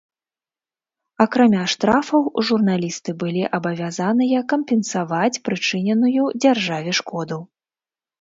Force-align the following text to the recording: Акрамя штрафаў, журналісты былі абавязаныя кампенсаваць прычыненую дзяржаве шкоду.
Акрамя 1.25 1.65
штрафаў, 1.73 2.21
журналісты 2.47 3.11
былі 3.23 3.43
абавязаныя 3.57 4.39
кампенсаваць 4.55 5.41
прычыненую 5.51 6.23
дзяржаве 6.47 6.91
шкоду. 7.03 7.39